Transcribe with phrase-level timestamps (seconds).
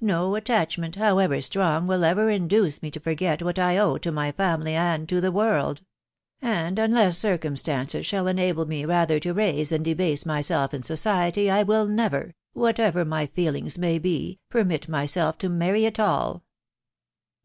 [0.00, 4.32] No attachment, however strong, will ever induce me to forget what I owe to my
[4.32, 5.82] family and to the world;
[6.42, 11.62] and unless circumstances shall enable me rather to raise than debase myself in society, I
[11.62, 16.42] will never, whatever my feelings may be, permit myself to marry at all."